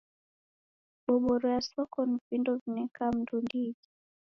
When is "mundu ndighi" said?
3.13-3.81